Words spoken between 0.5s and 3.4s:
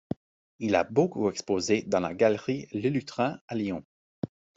Il a beaucoup exposé dans la galerie Le Lutrin,